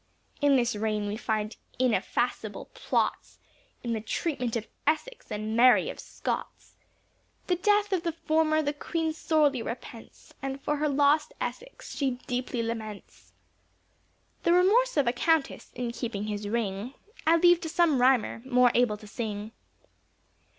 [0.41, 3.37] In this reign we find ineffacible blots,
[3.83, 6.73] In the treatment of Essex, and Mary of Scots;
[7.45, 12.17] The death of the former, the Queen sorely repents, And for her lost Essex she
[12.25, 13.33] deeply laments.
[14.41, 16.95] The remorse of a Countess, in keeping his ring,
[17.27, 19.51] I leave to some rhymer, more able to sing.